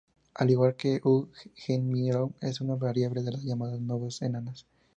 [0.33, 4.65] Al igual que U Geminorum es una variable de las llamadas novas enanas.